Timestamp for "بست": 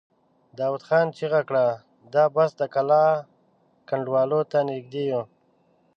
2.35-2.55